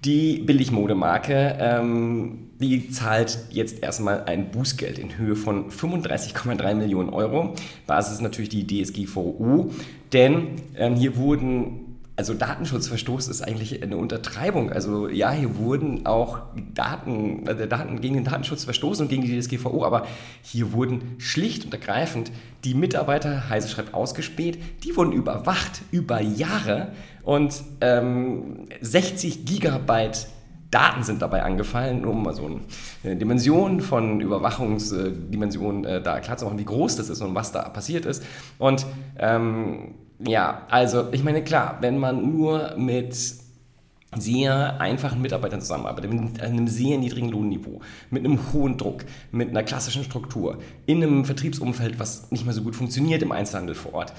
Die 0.04 0.38
Billigmodemarke, 0.38 1.56
ähm, 1.58 2.50
die 2.60 2.90
zahlt 2.90 3.38
jetzt 3.50 3.82
erstmal 3.82 4.24
ein 4.24 4.50
Bußgeld 4.50 4.98
in 4.98 5.16
Höhe 5.16 5.34
von 5.34 5.70
35,3 5.70 6.74
Millionen 6.74 7.08
Euro. 7.08 7.54
Basis 7.86 8.14
ist 8.14 8.20
natürlich 8.20 8.50
die 8.50 8.66
DSGVO, 8.66 9.70
denn 10.12 10.48
ähm, 10.76 10.94
hier 10.96 11.16
wurden 11.16 11.93
also 12.16 12.32
Datenschutzverstoß 12.32 13.26
ist 13.28 13.42
eigentlich 13.42 13.82
eine 13.82 13.96
Untertreibung. 13.96 14.70
Also 14.70 15.08
ja, 15.08 15.32
hier 15.32 15.56
wurden 15.56 16.06
auch 16.06 16.42
Daten, 16.72 17.46
äh, 17.46 17.66
Daten 17.66 18.00
gegen 18.00 18.14
den 18.14 18.24
Datenschutz 18.24 18.64
verstoßen 18.64 19.04
und 19.04 19.08
gegen 19.08 19.22
die 19.22 19.38
DSGVO, 19.38 19.84
aber 19.84 20.06
hier 20.42 20.72
wurden 20.72 21.16
schlicht 21.18 21.64
und 21.64 21.74
ergreifend 21.74 22.30
die 22.64 22.74
Mitarbeiter, 22.74 23.48
Heise 23.48 23.68
schreibt 23.68 23.94
ausgespäht, 23.94 24.58
die 24.84 24.96
wurden 24.96 25.12
überwacht 25.12 25.82
über 25.90 26.20
Jahre 26.20 26.92
und 27.24 27.62
ähm, 27.80 28.68
60 28.80 29.44
Gigabyte 29.44 30.28
Daten 30.70 31.04
sind 31.04 31.22
dabei 31.22 31.44
angefallen, 31.44 32.04
um 32.04 32.24
mal 32.24 32.34
so 32.34 32.60
eine 33.04 33.16
Dimension 33.16 33.80
von 33.80 34.20
Überwachungsdimensionen 34.20 35.84
äh, 35.84 36.02
da 36.02 36.18
klarzumachen, 36.18 36.58
wie 36.58 36.64
groß 36.64 36.96
das 36.96 37.10
ist 37.10 37.20
und 37.20 37.36
was 37.36 37.52
da 37.52 37.68
passiert 37.68 38.06
ist. 38.06 38.24
Und 38.58 38.84
ähm, 39.16 39.94
ja, 40.26 40.62
also 40.70 41.12
ich 41.12 41.22
meine, 41.22 41.42
klar, 41.42 41.78
wenn 41.80 41.98
man 41.98 42.32
nur 42.32 42.76
mit 42.76 43.14
sehr 44.16 44.80
einfachen 44.80 45.20
Mitarbeitern 45.20 45.60
zusammenarbeitet, 45.60 46.12
mit 46.12 46.40
einem 46.40 46.68
sehr 46.68 46.98
niedrigen 46.98 47.30
Lohnniveau, 47.30 47.80
mit 48.10 48.24
einem 48.24 48.52
hohen 48.52 48.76
Druck, 48.76 49.04
mit 49.32 49.50
einer 49.50 49.62
klassischen 49.62 50.04
Struktur, 50.04 50.58
in 50.86 51.02
einem 51.02 51.24
Vertriebsumfeld, 51.24 51.98
was 51.98 52.30
nicht 52.30 52.44
mehr 52.44 52.54
so 52.54 52.62
gut 52.62 52.76
funktioniert 52.76 53.22
im 53.22 53.32
Einzelhandel 53.32 53.74
vor 53.74 53.94
Ort, 53.94 54.12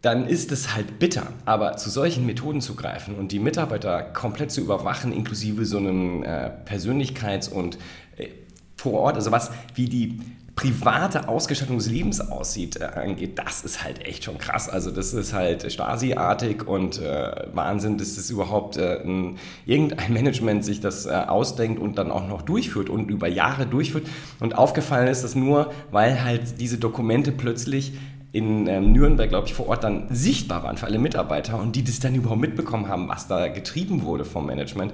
dann 0.00 0.26
ist 0.26 0.50
es 0.50 0.74
halt 0.74 0.98
bitter. 0.98 1.28
Aber 1.44 1.76
zu 1.76 1.88
solchen 1.88 2.26
Methoden 2.26 2.60
zu 2.60 2.74
greifen 2.74 3.14
und 3.14 3.30
die 3.30 3.38
Mitarbeiter 3.38 4.02
komplett 4.02 4.50
zu 4.50 4.60
überwachen, 4.60 5.12
inklusive 5.12 5.64
so 5.64 5.78
einem 5.78 6.24
äh, 6.24 6.50
Persönlichkeits- 6.66 7.48
und 7.48 7.78
äh, 8.16 8.28
vor 8.76 8.94
Ort, 8.94 9.14
also 9.14 9.30
was 9.30 9.52
wie 9.76 9.86
die 9.88 10.18
private 10.54 11.28
Ausgestaltung 11.28 11.78
des 11.78 11.88
Lebens 11.88 12.20
aussieht, 12.20 12.76
äh, 12.76 12.84
angeht, 12.84 13.38
das 13.38 13.64
ist 13.64 13.82
halt 13.82 14.04
echt 14.06 14.24
schon 14.24 14.38
krass. 14.38 14.68
Also 14.68 14.90
das 14.90 15.14
ist 15.14 15.32
halt 15.32 15.70
Stasi-artig 15.70 16.66
und 16.66 17.00
äh, 17.00 17.46
Wahnsinn, 17.52 17.96
dass 17.96 18.16
das 18.16 18.28
überhaupt 18.30 18.76
äh, 18.76 19.00
ein, 19.02 19.38
irgendein 19.64 20.12
Management 20.12 20.64
sich 20.64 20.80
das 20.80 21.06
äh, 21.06 21.10
ausdenkt 21.10 21.80
und 21.80 21.96
dann 21.96 22.10
auch 22.10 22.26
noch 22.28 22.42
durchführt 22.42 22.90
und 22.90 23.10
über 23.10 23.28
Jahre 23.28 23.66
durchführt. 23.66 24.06
Und 24.40 24.56
aufgefallen 24.56 25.08
ist 25.08 25.24
das 25.24 25.34
nur, 25.34 25.72
weil 25.90 26.22
halt 26.22 26.60
diese 26.60 26.76
Dokumente 26.78 27.32
plötzlich 27.32 27.94
in 28.32 28.66
ähm, 28.66 28.92
Nürnberg, 28.92 29.28
glaube 29.28 29.46
ich, 29.46 29.54
vor 29.54 29.68
Ort 29.68 29.84
dann 29.84 30.06
sichtbar 30.10 30.62
waren 30.62 30.76
für 30.76 30.86
alle 30.86 30.98
Mitarbeiter 30.98 31.58
und 31.58 31.76
die 31.76 31.84
das 31.84 32.00
dann 32.00 32.14
überhaupt 32.14 32.40
mitbekommen 32.40 32.88
haben, 32.88 33.08
was 33.08 33.28
da 33.28 33.48
getrieben 33.48 34.02
wurde 34.02 34.24
vom 34.24 34.46
Management, 34.46 34.92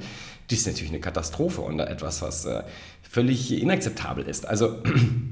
das 0.48 0.60
ist 0.60 0.66
natürlich 0.66 0.90
eine 0.90 1.00
Katastrophe 1.00 1.60
und 1.60 1.78
etwas, 1.78 2.22
was 2.22 2.46
äh, 2.46 2.62
völlig 3.02 3.52
inakzeptabel 3.52 4.24
ist. 4.24 4.46
Also 4.46 4.82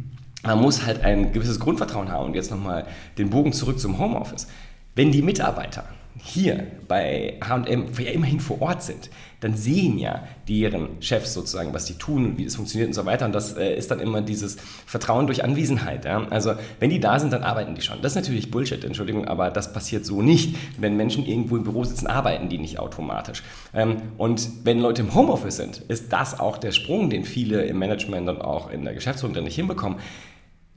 man 0.46 0.60
muss 0.60 0.86
halt 0.86 1.02
ein 1.02 1.32
gewisses 1.32 1.60
Grundvertrauen 1.60 2.10
haben. 2.10 2.26
Und 2.26 2.34
jetzt 2.34 2.50
nochmal 2.50 2.86
den 3.18 3.30
Bogen 3.30 3.52
zurück 3.52 3.78
zum 3.78 3.98
Homeoffice. 3.98 4.46
Wenn 4.94 5.12
die 5.12 5.22
Mitarbeiter 5.22 5.84
hier 6.22 6.66
bei 6.88 7.38
HM 7.44 7.86
ja 7.98 8.10
immerhin 8.10 8.40
vor 8.40 8.62
Ort 8.62 8.82
sind, 8.82 9.10
dann 9.40 9.54
sehen 9.54 9.98
ja 9.98 10.26
deren 10.48 11.00
Chefs 11.00 11.34
sozusagen, 11.34 11.74
was 11.74 11.86
sie 11.86 11.94
tun 11.94 12.38
wie 12.38 12.44
das 12.44 12.56
funktioniert 12.56 12.88
und 12.88 12.94
so 12.94 13.04
weiter. 13.04 13.26
Und 13.26 13.34
das 13.34 13.52
äh, 13.56 13.76
ist 13.76 13.90
dann 13.90 14.00
immer 14.00 14.22
dieses 14.22 14.56
Vertrauen 14.86 15.26
durch 15.26 15.44
Anwesenheit. 15.44 16.04
Ja? 16.04 16.26
Also 16.30 16.54
wenn 16.80 16.90
die 16.90 17.00
da 17.00 17.20
sind, 17.20 17.32
dann 17.32 17.42
arbeiten 17.42 17.74
die 17.74 17.82
schon. 17.82 18.00
Das 18.00 18.12
ist 18.12 18.16
natürlich 18.16 18.50
Bullshit, 18.50 18.82
Entschuldigung, 18.82 19.26
aber 19.26 19.50
das 19.50 19.72
passiert 19.72 20.06
so 20.06 20.22
nicht. 20.22 20.56
Wenn 20.78 20.96
Menschen 20.96 21.26
irgendwo 21.26 21.56
im 21.56 21.64
Büro 21.64 21.84
sitzen, 21.84 22.06
arbeiten 22.06 22.48
die 22.48 22.58
nicht 22.58 22.78
automatisch. 22.78 23.42
Ähm, 23.74 23.96
und 24.16 24.48
wenn 24.64 24.80
Leute 24.80 25.02
im 25.02 25.14
Homeoffice 25.14 25.56
sind, 25.56 25.78
ist 25.88 26.12
das 26.12 26.40
auch 26.40 26.56
der 26.56 26.72
Sprung, 26.72 27.10
den 27.10 27.24
viele 27.24 27.64
im 27.64 27.78
Management 27.78 28.28
und 28.28 28.40
auch 28.40 28.70
in 28.70 28.84
der 28.84 28.94
Geschäftsführung 28.94 29.34
dann 29.34 29.44
nicht 29.44 29.56
hinbekommen 29.56 29.98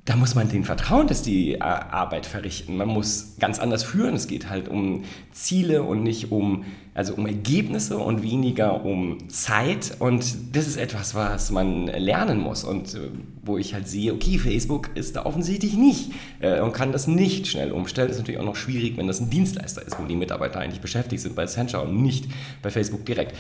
da 0.05 0.15
muss 0.15 0.33
man 0.33 0.49
denen 0.49 0.63
vertrauen, 0.63 1.07
dass 1.07 1.21
die 1.21 1.53
äh, 1.53 1.59
Arbeit 1.59 2.25
verrichten. 2.25 2.77
Man 2.77 2.87
muss 2.87 3.35
ganz 3.39 3.59
anders 3.59 3.83
führen. 3.83 4.15
Es 4.15 4.27
geht 4.27 4.49
halt 4.49 4.67
um 4.67 5.03
Ziele 5.31 5.83
und 5.83 6.01
nicht 6.01 6.31
um, 6.31 6.65
also 6.95 7.13
um 7.13 7.27
Ergebnisse 7.27 7.97
und 7.97 8.23
weniger 8.23 8.85
um 8.85 9.29
Zeit. 9.29 9.97
Und 9.99 10.55
das 10.55 10.67
ist 10.67 10.77
etwas, 10.77 11.13
was 11.13 11.51
man 11.51 11.87
lernen 11.87 12.39
muss. 12.39 12.63
Und 12.63 12.95
äh, 12.95 13.09
wo 13.43 13.57
ich 13.57 13.73
halt 13.73 13.87
sehe, 13.87 14.13
okay, 14.13 14.39
Facebook 14.39 14.89
ist 14.95 15.15
da 15.15 15.25
offensichtlich 15.25 15.75
nicht 15.75 16.11
äh, 16.39 16.59
und 16.61 16.73
kann 16.73 16.91
das 16.91 17.07
nicht 17.07 17.47
schnell 17.47 17.71
umstellen. 17.71 18.07
Das 18.07 18.17
ist 18.17 18.21
natürlich 18.21 18.39
auch 18.39 18.45
noch 18.45 18.55
schwierig, 18.55 18.97
wenn 18.97 19.07
das 19.07 19.19
ein 19.19 19.29
Dienstleister 19.29 19.85
ist, 19.85 19.99
wo 19.99 20.05
die 20.05 20.15
Mitarbeiter 20.15 20.59
eigentlich 20.59 20.81
beschäftigt 20.81 21.21
sind 21.21 21.35
bei 21.35 21.43
Accenture 21.43 21.83
und 21.83 22.01
nicht 22.01 22.25
bei 22.61 22.71
Facebook 22.71 23.05
direkt. 23.05 23.35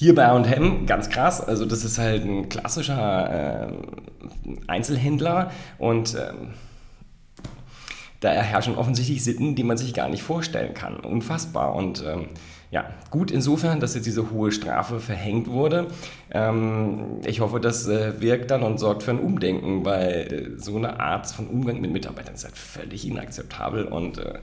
Hier 0.00 0.14
bei 0.14 0.26
A&M, 0.26 0.86
ganz 0.86 1.10
krass, 1.10 1.40
also 1.40 1.64
das 1.66 1.84
ist 1.84 1.98
halt 1.98 2.24
ein 2.24 2.48
klassischer 2.48 3.66
äh, 3.66 3.72
Einzelhändler 4.68 5.50
und 5.76 6.14
äh, 6.14 6.34
da 8.20 8.30
herrschen 8.30 8.76
offensichtlich 8.76 9.24
Sitten, 9.24 9.56
die 9.56 9.64
man 9.64 9.76
sich 9.76 9.92
gar 9.94 10.08
nicht 10.08 10.22
vorstellen 10.22 10.72
kann. 10.72 11.00
Unfassbar 11.00 11.74
und 11.74 12.04
ähm, 12.06 12.26
ja, 12.70 12.84
gut 13.10 13.32
insofern, 13.32 13.80
dass 13.80 13.96
jetzt 13.96 14.06
diese 14.06 14.30
hohe 14.30 14.52
Strafe 14.52 15.00
verhängt 15.00 15.48
wurde. 15.48 15.88
Ähm, 16.30 17.18
ich 17.24 17.40
hoffe, 17.40 17.58
das 17.58 17.88
äh, 17.88 18.20
wirkt 18.20 18.52
dann 18.52 18.62
und 18.62 18.78
sorgt 18.78 19.02
für 19.02 19.10
ein 19.10 19.18
Umdenken, 19.18 19.84
weil 19.84 20.54
äh, 20.56 20.60
so 20.60 20.76
eine 20.76 21.00
Art 21.00 21.26
von 21.26 21.48
Umgang 21.48 21.80
mit 21.80 21.90
Mitarbeitern 21.90 22.36
ist 22.36 22.44
halt 22.44 22.56
völlig 22.56 23.04
inakzeptabel 23.04 23.86
und 23.86 24.18
äh, 24.18 24.38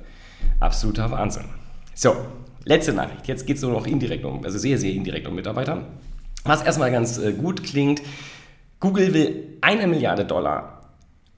absoluter 0.59 1.11
Wahnsinn. 1.11 1.45
So, 1.93 2.13
Letzte 2.65 2.93
Nachricht. 2.93 3.27
Jetzt 3.27 3.45
geht 3.45 3.57
es 3.57 3.61
nur 3.61 3.71
noch 3.71 3.85
indirekt 3.85 4.25
um, 4.25 4.43
also 4.43 4.57
sehr, 4.57 4.77
sehr 4.77 4.91
indirekt 4.91 5.27
um 5.27 5.35
Mitarbeiter. 5.35 5.85
Was 6.43 6.63
erstmal 6.63 6.91
ganz 6.91 7.17
äh, 7.17 7.31
gut 7.31 7.63
klingt. 7.63 8.01
Google 8.79 9.13
will 9.13 9.57
eine 9.61 9.87
Milliarde 9.87 10.25
Dollar 10.25 10.74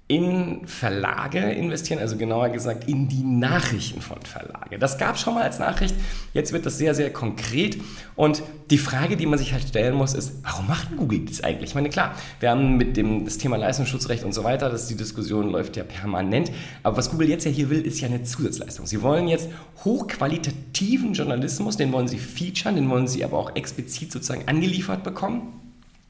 in 0.10 0.66
Verlage 0.66 1.40
investieren, 1.40 2.00
also 2.00 2.16
genauer 2.16 2.48
gesagt 2.50 2.88
in 2.88 3.10
die 3.10 3.24
Nachrichten 3.24 4.00
von 4.00 4.22
Verlage. 4.22 4.80
Das 4.80 4.98
gab 4.98 5.16
es 5.16 5.22
schon 5.22 5.34
mal 5.34 5.44
als 5.44 5.60
Nachricht, 5.60 5.94
jetzt 6.34 6.54
wird 6.54 6.66
das 6.66 6.78
sehr, 6.78 6.96
sehr 6.96 7.12
konkret. 7.12 7.78
Und 8.16 8.42
die 8.72 8.78
Frage, 8.78 9.18
die 9.18 9.26
man 9.26 9.38
sich 9.38 9.52
halt 9.52 9.68
stellen 9.68 9.96
muss, 9.96 10.14
ist, 10.14 10.36
warum 10.44 10.68
macht 10.68 10.96
Google 10.96 11.26
das 11.26 11.44
eigentlich? 11.44 11.72
Ich 11.72 11.76
meine, 11.76 11.90
klar, 11.90 12.16
wir 12.40 12.52
haben 12.52 12.78
mit 12.78 12.96
dem 12.96 13.26
das 13.26 13.38
Thema 13.38 13.58
Leistungsschutzrecht 13.58 14.24
und 14.24 14.34
so 14.34 14.46
weiter, 14.46 14.70
dass 14.70 14.88
die 14.88 14.96
Diskussion 14.96 15.52
läuft 15.52 15.76
ja 15.76 15.84
permanent. 15.84 16.54
Aber 16.84 16.96
was 16.96 17.12
Google 17.12 17.28
jetzt 17.28 17.44
ja 17.44 17.52
hier 17.52 17.70
will, 17.70 17.82
ist 17.82 18.00
ja 18.00 18.08
eine 18.08 18.24
Zusatzleistung. 18.24 18.86
Sie 18.86 19.02
wollen 19.02 19.28
jetzt 19.28 19.50
hochqualitativen 19.84 21.14
Journalismus, 21.14 21.76
den 21.76 21.92
wollen 21.92 22.08
sie 22.08 22.18
featuren, 22.18 22.76
den 22.76 22.90
wollen 22.90 23.08
sie 23.08 23.26
aber 23.26 23.38
auch 23.38 23.58
explizit 23.58 24.14
sozusagen 24.14 24.48
angeliefert 24.48 25.04
bekommen. 25.04 25.67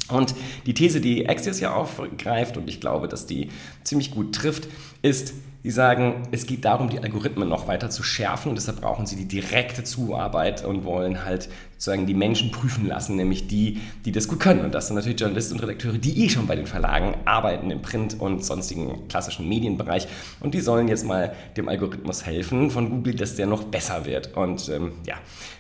Und 0.09 0.35
die 0.65 0.73
These, 0.73 1.01
die 1.01 1.27
Axios 1.27 1.59
ja 1.59 1.73
aufgreift, 1.73 2.57
und 2.57 2.69
ich 2.69 2.79
glaube, 2.79 3.07
dass 3.07 3.25
die 3.25 3.49
ziemlich 3.83 4.11
gut 4.11 4.33
trifft, 4.33 4.67
ist, 5.01 5.33
Sie 5.67 5.71
sagen, 5.71 6.23
es 6.31 6.45
geht 6.45 6.63
darum, 6.63 6.89
die 6.89 6.97
Algorithmen 6.97 7.49
noch 7.49 7.67
weiter 7.67 7.89
zu 7.89 8.01
schärfen 8.01 8.51
und 8.51 8.55
deshalb 8.55 8.79
brauchen 8.79 9.05
sie 9.05 9.17
die 9.17 9.25
direkte 9.25 9.83
Zuarbeit 9.83 10.63
und 10.63 10.85
wollen 10.85 11.25
halt 11.25 11.49
sozusagen 11.73 12.07
die 12.07 12.13
Menschen 12.13 12.51
prüfen 12.51 12.87
lassen, 12.87 13.17
nämlich 13.17 13.47
die, 13.47 13.81
die 14.05 14.13
das 14.13 14.29
gut 14.29 14.39
können. 14.39 14.61
Und 14.61 14.73
das 14.73 14.87
sind 14.87 14.95
natürlich 14.95 15.19
Journalisten 15.19 15.55
und 15.55 15.63
Redakteure, 15.63 15.97
die 15.97 16.23
eh 16.23 16.29
schon 16.29 16.47
bei 16.47 16.55
den 16.55 16.67
Verlagen 16.67 17.15
arbeiten, 17.25 17.69
im 17.69 17.81
Print- 17.81 18.17
und 18.17 18.45
sonstigen 18.45 19.09
klassischen 19.09 19.49
Medienbereich. 19.49 20.07
Und 20.39 20.53
die 20.53 20.61
sollen 20.61 20.87
jetzt 20.87 21.05
mal 21.05 21.35
dem 21.57 21.67
Algorithmus 21.67 22.25
helfen 22.25 22.71
von 22.71 22.89
Google, 22.89 23.15
dass 23.15 23.35
der 23.35 23.45
noch 23.45 23.65
besser 23.65 24.05
wird. 24.05 24.37
Und 24.37 24.69
ähm, 24.69 24.93
ja, 25.05 25.15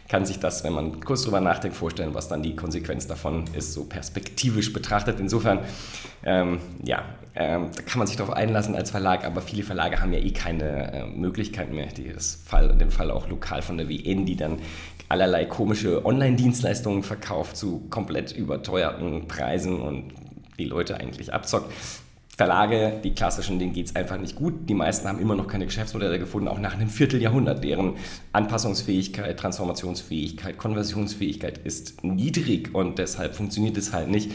kann 0.07 0.25
sich 0.25 0.39
das, 0.39 0.63
wenn 0.63 0.73
man 0.73 1.01
kurz 1.01 1.23
drüber 1.23 1.41
nachdenkt, 1.41 1.75
vorstellen, 1.75 2.13
was 2.13 2.29
dann 2.29 2.41
die 2.41 2.55
Konsequenz 2.55 3.07
davon 3.07 3.43
ist, 3.53 3.73
so 3.73 3.83
perspektivisch 3.83 4.71
betrachtet. 4.71 5.19
Insofern, 5.19 5.59
ähm, 6.23 6.59
ja, 6.83 7.03
ähm, 7.35 7.69
da 7.75 7.81
kann 7.83 7.99
man 7.99 8.07
sich 8.07 8.17
darauf 8.17 8.33
einlassen 8.33 8.75
als 8.75 8.89
Verlag, 8.89 9.25
aber 9.25 9.41
viele 9.41 9.63
Verlage 9.63 9.96
haben 9.99 10.13
ja 10.13 10.19
eh 10.19 10.31
keine 10.31 10.93
äh, 10.93 11.05
Möglichkeit 11.07 11.71
mehr. 11.71 11.87
Die, 11.87 12.11
das 12.11 12.35
Fall, 12.45 12.75
dem 12.77 12.91
Fall 12.91 13.11
auch 13.11 13.29
lokal 13.29 13.61
von 13.61 13.77
der 13.77 13.89
WN, 13.89 14.25
die 14.25 14.35
dann 14.35 14.59
allerlei 15.09 15.45
komische 15.45 16.05
Online-Dienstleistungen 16.05 17.03
verkauft 17.03 17.57
zu 17.57 17.87
komplett 17.89 18.31
überteuerten 18.31 19.27
Preisen 19.27 19.79
und 19.79 20.13
die 20.59 20.65
Leute 20.65 20.99
eigentlich 20.99 21.33
abzockt. 21.33 21.71
Verlage, 22.37 22.99
die 23.03 23.15
klassischen, 23.15 23.57
denen 23.57 23.73
geht 23.73 23.87
es 23.87 23.95
einfach 23.95 24.17
nicht 24.17 24.35
gut. 24.35 24.69
Die 24.69 24.75
meisten 24.75 25.07
haben 25.07 25.19
immer 25.19 25.33
noch 25.33 25.47
keine 25.47 25.65
Geschäftsmodelle 25.65 26.19
gefunden, 26.19 26.47
auch 26.47 26.59
nach 26.59 26.75
einem 26.75 26.89
Vierteljahrhundert. 26.89 27.63
Deren 27.63 27.95
Anpassungsfähigkeit, 28.31 29.39
Transformationsfähigkeit, 29.39 30.55
Konversionsfähigkeit 30.55 31.57
ist 31.57 32.03
niedrig 32.03 32.75
und 32.75 32.99
deshalb 32.99 33.33
funktioniert 33.35 33.75
es 33.77 33.91
halt 33.91 34.09
nicht. 34.09 34.31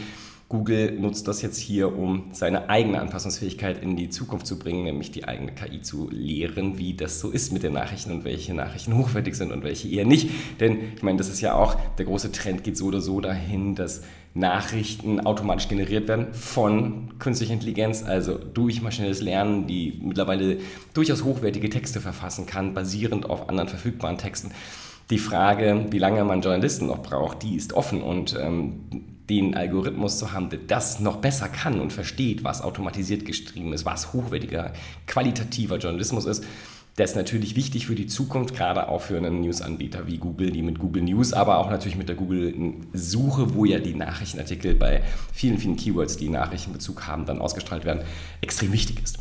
Google 0.53 0.99
nutzt 0.99 1.27
das 1.27 1.41
jetzt 1.41 1.57
hier, 1.57 1.97
um 1.97 2.25
seine 2.31 2.69
eigene 2.69 3.01
Anpassungsfähigkeit 3.01 3.81
in 3.81 3.95
die 3.95 4.09
Zukunft 4.09 4.45
zu 4.45 4.59
bringen, 4.59 4.83
nämlich 4.83 5.09
die 5.09 5.27
eigene 5.27 5.51
KI 5.51 5.81
zu 5.81 6.09
lehren, 6.11 6.77
wie 6.77 6.93
das 6.93 7.19
so 7.19 7.31
ist 7.31 7.51
mit 7.51 7.63
den 7.63 7.73
Nachrichten 7.73 8.11
und 8.11 8.23
welche 8.23 8.53
Nachrichten 8.53 8.95
hochwertig 8.97 9.33
sind 9.33 9.51
und 9.51 9.63
welche 9.63 9.89
eher 9.89 10.05
nicht. 10.05 10.29
Denn 10.59 10.93
ich 10.95 11.01
meine, 11.01 11.17
das 11.17 11.29
ist 11.29 11.41
ja 11.41 11.55
auch, 11.55 11.73
der 11.97 12.05
große 12.05 12.31
Trend 12.31 12.63
geht 12.63 12.77
so 12.77 12.85
oder 12.85 13.01
so 13.01 13.19
dahin, 13.19 13.73
dass 13.73 14.03
Nachrichten 14.35 15.21
automatisch 15.21 15.69
generiert 15.69 16.07
werden 16.07 16.35
von 16.35 17.17
künstlicher 17.17 17.53
Intelligenz, 17.53 18.03
also 18.03 18.37
durch 18.37 18.83
maschinelles 18.83 19.21
Lernen, 19.21 19.65
die 19.65 19.99
mittlerweile 20.03 20.57
durchaus 20.93 21.23
hochwertige 21.23 21.71
Texte 21.71 21.99
verfassen 21.99 22.45
kann, 22.45 22.75
basierend 22.75 23.27
auf 23.27 23.49
anderen 23.49 23.69
verfügbaren 23.69 24.19
Texten. 24.19 24.51
Die 25.09 25.17
Frage, 25.17 25.87
wie 25.89 25.97
lange 25.97 26.23
man 26.23 26.41
Journalisten 26.41 26.85
noch 26.85 27.01
braucht, 27.01 27.41
die 27.41 27.55
ist 27.55 27.73
offen 27.73 28.03
und 28.03 28.37
ähm, 28.39 29.12
den 29.29 29.55
Algorithmus 29.55 30.17
zu 30.17 30.33
haben, 30.33 30.49
der 30.49 30.59
das 30.59 30.99
noch 30.99 31.17
besser 31.17 31.47
kann 31.47 31.79
und 31.79 31.93
versteht, 31.93 32.43
was 32.43 32.61
automatisiert 32.61 33.25
geschrieben 33.25 33.73
ist, 33.73 33.85
was 33.85 34.13
hochwertiger, 34.13 34.73
qualitativer 35.07 35.77
Journalismus 35.77 36.25
ist, 36.25 36.43
das 36.95 37.11
ist 37.11 37.15
natürlich 37.15 37.55
wichtig 37.55 37.87
für 37.87 37.95
die 37.95 38.05
Zukunft, 38.05 38.55
gerade 38.55 38.87
auch 38.87 39.01
für 39.01 39.17
einen 39.17 39.41
News-Anbieter 39.41 40.05
wie 40.05 40.19
Google, 40.19 40.51
die 40.51 40.61
mit 40.61 40.77
Google 40.77 41.01
News, 41.01 41.33
aber 41.33 41.57
auch 41.57 41.71
natürlich 41.71 41.97
mit 41.97 42.07
der 42.07 42.15
Google-Suche, 42.15 43.55
wo 43.55 43.65
ja 43.65 43.79
die 43.79 43.95
Nachrichtenartikel 43.95 44.75
bei 44.75 45.01
vielen, 45.33 45.57
vielen 45.57 45.75
Keywords, 45.75 46.17
die 46.17 46.29
Nachrichtenbezug 46.29 47.07
haben, 47.07 47.25
dann 47.25 47.39
ausgestrahlt 47.39 47.83
werden, 47.83 48.03
extrem 48.41 48.71
wichtig 48.73 49.01
ist. 49.03 49.17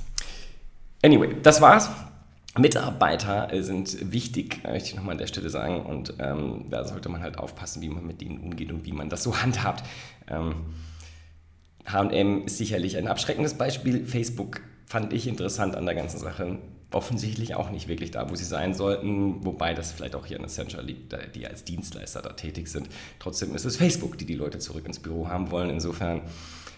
Anyway, 1.03 1.35
das 1.43 1.63
war's. 1.63 1.89
Mitarbeiter 2.59 3.49
sind 3.63 4.13
wichtig, 4.13 4.63
möchte 4.65 4.91
ich 4.91 4.95
nochmal 4.95 5.13
an 5.13 5.19
der 5.19 5.27
Stelle 5.27 5.49
sagen. 5.49 5.87
Und 5.87 6.15
ähm, 6.19 6.67
da 6.69 6.85
sollte 6.85 7.09
man 7.09 7.23
halt 7.23 7.39
aufpassen, 7.39 7.81
wie 7.81 7.89
man 7.89 8.07
mit 8.07 8.21
denen 8.21 8.39
umgeht 8.41 8.71
und 8.71 8.85
wie 8.85 8.93
man 8.93 9.09
das 9.09 9.23
so 9.23 9.37
handhabt. 9.43 9.85
HM 11.87 12.45
ist 12.47 12.59
sicherlich 12.59 12.97
ein 12.97 13.09
abschreckendes 13.09 13.55
Beispiel. 13.55 14.05
Facebook 14.07 14.61
fand 14.87 15.13
ich 15.13 15.27
interessant 15.27 15.75
an 15.75 15.87
der 15.87 15.95
ganzen 15.95 16.19
Sache. 16.19 16.59
offensichtlich 16.91 17.55
auch 17.55 17.71
nicht 17.71 17.89
wirklich 17.89 18.11
da, 18.11 18.29
wo 18.31 18.35
sie 18.35 18.45
sein 18.45 18.75
sollten, 18.75 19.43
wobei 19.47 19.73
das 19.73 19.93
vielleicht 19.93 20.15
auch 20.15 20.27
hier 20.27 20.39
an 20.39 20.45
Accenture 20.45 20.83
liegt, 20.83 21.17
die 21.35 21.47
als 21.47 21.65
Dienstleister 21.65 22.21
da 22.21 22.35
tätig 22.35 22.69
sind. 22.69 22.91
Trotzdem 23.19 23.55
ist 23.55 23.65
es 23.65 23.79
Facebook, 23.79 24.19
die 24.19 24.27
die 24.27 24.35
Leute 24.35 24.59
zurück 24.59 24.85
ins 24.85 24.99
Büro 24.99 25.29
haben 25.29 25.51
wollen. 25.51 25.71
Insofern 25.71 26.21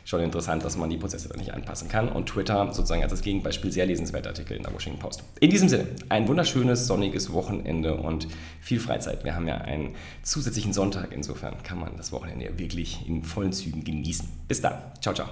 schon 0.05 0.21
interessant, 0.21 0.65
dass 0.65 0.77
man 0.77 0.91
die 0.91 0.97
Prozesse 0.97 1.29
da 1.29 1.37
nicht 1.37 1.53
anpassen 1.53 1.89
kann. 1.89 2.09
Und 2.09 2.27
Twitter 2.27 2.73
sozusagen 2.73 3.03
als 3.03 3.13
das 3.13 3.23
Gegenbeispiel 3.23 3.73
sehr 3.73 3.87
lesenswerter 3.87 4.31
Artikel 4.31 4.57
in 4.57 4.63
der 4.63 4.73
Washington 4.73 5.01
Post. 5.01 5.25
In 5.41 5.51
diesem 5.51 5.69
Sinne, 5.69 5.87
ein 6.09 6.29
wunderschönes, 6.29 6.87
sonniges 6.87 7.33
Wochenende 7.33 7.95
und 7.97 8.29
viel 8.61 8.81
Freizeit. 8.81 9.25
Wir 9.25 9.35
haben 9.35 9.49
ja 9.49 9.59
einen 9.59 9.95
zusätzlichen 10.23 10.73
Sonntag, 10.73 11.13
insofern 11.13 11.63
kann 11.63 11.79
man 11.79 11.97
das 11.97 12.13
Wochenende 12.13 12.59
wirklich 12.59 13.07
in 13.07 13.23
vollen 13.23 13.53
Zügen 13.53 13.85
genießen. 13.85 14.29
Bis 14.49 14.61
dann. 14.61 14.75
Ciao, 15.01 15.15
ciao. 15.15 15.29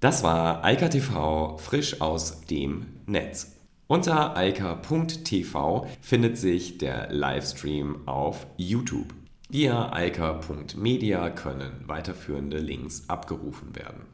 Das 0.00 0.22
war 0.22 0.64
Eika 0.64 0.88
TV 0.88 1.56
frisch 1.58 2.00
aus 2.00 2.42
dem 2.46 2.86
Netz. 3.06 3.52
Unter 3.86 4.34
eika.tv 4.36 5.86
findet 6.00 6.38
sich 6.38 6.78
der 6.78 7.12
Livestream 7.12 8.08
auf 8.08 8.46
YouTube. 8.56 9.14
Via 9.50 9.92
eika.media 9.92 11.30
können 11.30 11.84
weiterführende 11.86 12.58
Links 12.58 13.04
abgerufen 13.08 13.76
werden. 13.76 14.13